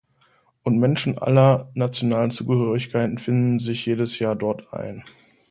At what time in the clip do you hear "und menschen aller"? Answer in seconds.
0.63-1.69